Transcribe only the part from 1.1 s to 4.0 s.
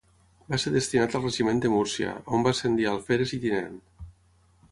al Regiment de Múrcia, on va ascendir a alferes i tinent.